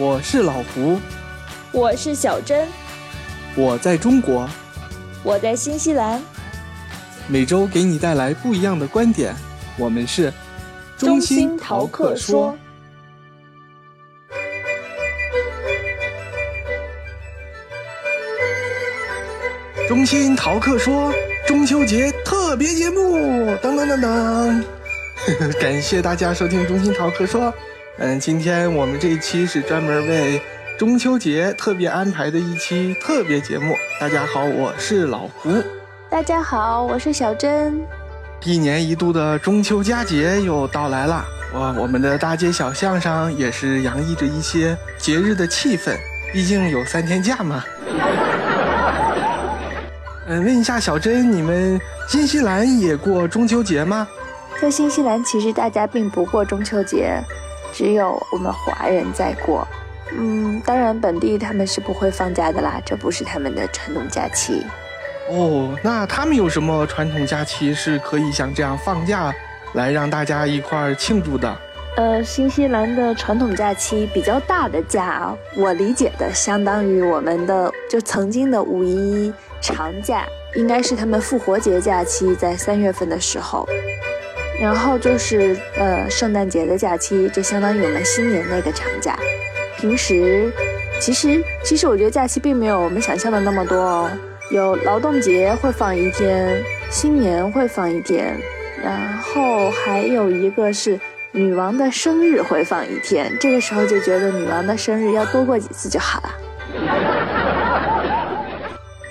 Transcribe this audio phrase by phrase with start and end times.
[0.00, 0.98] 我是老胡，
[1.72, 2.66] 我是小珍，
[3.54, 4.48] 我在中国，
[5.22, 6.22] 我在新西兰，
[7.28, 9.36] 每周给你带来不一样的观点。
[9.76, 10.32] 我们是
[10.96, 12.56] 中心淘客说。
[19.86, 21.12] 中心淘客说
[21.46, 24.64] 中秋节特别节目，当当当当！
[25.60, 27.52] 感谢大家收听中心淘客说。
[28.02, 30.40] 嗯，今天我们这一期是专门为
[30.78, 33.74] 中秋节特别安排的一期特别节目。
[34.00, 35.62] 大家好，我是老胡。
[36.08, 37.78] 大家好，我是小珍。
[38.42, 41.22] 一年一度的中秋佳节又到来了，
[41.52, 45.94] 哇，我们的大街小巷上也是洋溢着一些节日的气氛。
[46.32, 47.62] 毕竟有三天假嘛。
[50.26, 54.08] 嗯，问一下小珍，你们新西兰也过中秋节吗？
[54.58, 57.22] 在新西兰，其实大家并不过中秋节。
[57.72, 59.66] 只有我们华人在过，
[60.12, 64.64] 嗯，当然本地他们是不会放假的啦，这不是他们的传统假期。
[65.28, 69.32] 哦，那他们有什么传统假期是可以像这样放假
[69.74, 71.56] 来让大家一块儿庆祝的？
[71.96, 83.68] 呃，新西兰的传统假期比较大的假啊，我理解的相当于我们的就曾经的五一长假，应该是他们复活节假期在三月份的时候。
[84.60, 89.18] 然后就是呃圣诞节的假期，就相当于我们新年那个长假。
[89.78, 90.52] 平时
[91.00, 94.10] 其实其实我觉得假期并没有我们想象的那么多哦。
[94.50, 98.36] 有劳动节会放一天，新年会放一天，
[98.84, 101.00] 然后还有一个是
[101.30, 103.32] 女王的生日会放一天。
[103.40, 106.34] 这个时候就觉得女王的生日要多过几次就好了。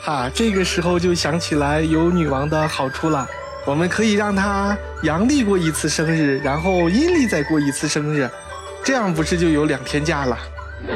[0.00, 3.26] 哈，这个时候就想起来有女王的好处了。
[3.66, 8.28] 我们可以让他阳历过一次生日，然后阴历再过一次生日，
[8.82, 10.38] 这样不是就有两天假了？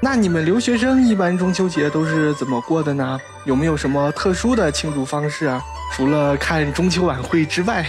[0.00, 3.20] 那你们留学生一般中秋节都是怎么过的呢？
[3.44, 5.62] 有没有什么特殊的庆祝方式啊？
[5.92, 7.86] 除了看中秋晚会之外，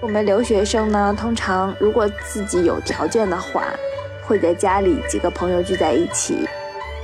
[0.00, 3.64] 我们留学生呢，通常如果自己有条件的话，
[4.22, 6.46] 会在家里几个朋友聚在一起；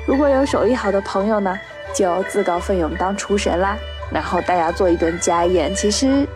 [0.07, 1.59] 如果有手艺好的朋友呢，
[1.95, 3.77] 就自告奋勇当厨神啦。
[4.13, 6.27] 然后大家做一顿家宴，其实，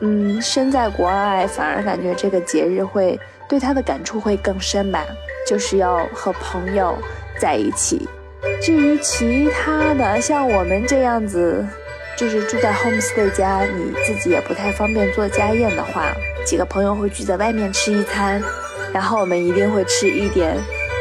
[0.00, 3.18] 嗯，身在国外反而感觉这个节日会
[3.48, 5.04] 对他的感触会更深吧，
[5.46, 6.96] 就是要和朋友
[7.38, 8.08] 在一起。
[8.62, 11.66] 至于其他的，像我们这样子，
[12.16, 16.14] 就是住在 homestay 家，你自己也不太方便做家宴的话，
[16.44, 18.42] 几个朋友会聚在外面吃一餐，
[18.92, 20.56] 然后我们一定会吃一点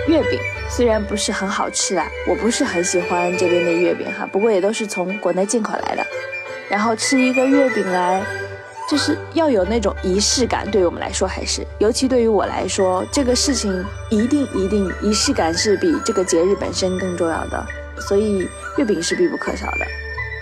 [0.07, 0.39] 月饼。
[0.69, 6.03] 虽然不是很好吃啦，我不是很喜欢这边的月饼哈，不过也都是从国内进口来的。
[6.69, 8.23] 然后吃一个月饼来，
[8.89, 17.63] 就是要有那种仪式感，对于我们来说还是，尤其对于我来说，这个事情一定一定仪式感是比这个节日本身更重要的，
[18.07, 18.47] 所以
[18.77, 19.85] 月饼是必不可少的。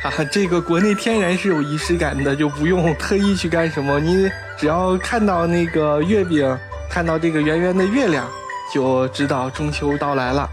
[0.01, 6.57] 哈哈，这个国内天然是有仪式感的，就不用特意去干什么，你只要看到那个月饼，
[6.89, 8.29] 看到这个圆圆的月亮。
[8.73, 10.49] 就知道中秋到来了。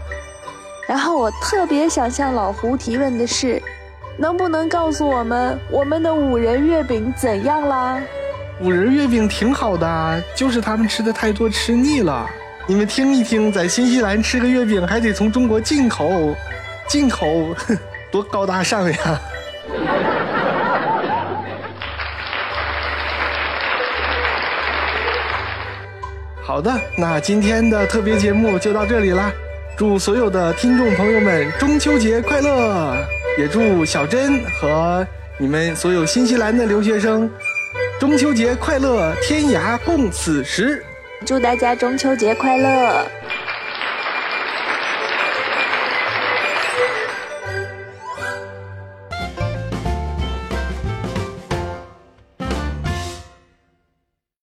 [0.87, 3.61] 然后我特别想向老胡提问的是，
[4.17, 8.01] 能不能告诉我们我们的五仁月饼怎样啦？
[8.59, 12.29] 五仁月饼挺好的，就是他们吃的太多吃腻了。
[12.67, 16.35] 你们听一听，在新西兰吃个月饼还得从中国进口，
[16.87, 17.55] 进口，
[18.11, 19.21] 多高大上呀！
[26.49, 29.31] 好的，那今天的特别节目就到这里啦！
[29.77, 32.97] 祝所有的听众朋友们中秋节快乐，
[33.37, 35.05] 也祝小珍和
[35.37, 37.29] 你们所有新西兰的留学生
[37.99, 40.83] 中秋节快乐，天涯共此时！
[41.23, 43.05] 祝大家中秋节快乐！